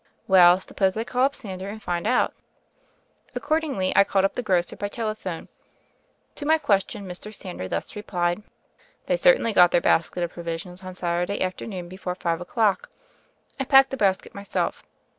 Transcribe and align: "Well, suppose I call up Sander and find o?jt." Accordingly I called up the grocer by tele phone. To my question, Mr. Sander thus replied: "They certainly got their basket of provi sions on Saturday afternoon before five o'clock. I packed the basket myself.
"Well, 0.27 0.59
suppose 0.59 0.97
I 0.97 1.03
call 1.03 1.25
up 1.25 1.35
Sander 1.35 1.69
and 1.69 1.79
find 1.79 2.07
o?jt." 2.07 2.31
Accordingly 3.35 3.93
I 3.95 4.03
called 4.03 4.25
up 4.25 4.33
the 4.33 4.41
grocer 4.41 4.75
by 4.75 4.87
tele 4.87 5.13
phone. 5.13 5.47
To 6.33 6.45
my 6.47 6.57
question, 6.57 7.07
Mr. 7.07 7.31
Sander 7.31 7.67
thus 7.67 7.95
replied: 7.95 8.41
"They 9.05 9.15
certainly 9.15 9.53
got 9.53 9.69
their 9.69 9.79
basket 9.79 10.23
of 10.23 10.33
provi 10.33 10.57
sions 10.57 10.81
on 10.83 10.95
Saturday 10.95 11.39
afternoon 11.43 11.87
before 11.87 12.15
five 12.15 12.41
o'clock. 12.41 12.89
I 13.59 13.63
packed 13.63 13.91
the 13.91 13.95
basket 13.97 14.33
myself. 14.33 14.83